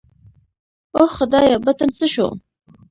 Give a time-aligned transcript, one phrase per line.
[0.95, 2.27] اوه خدايه بټن څه سو.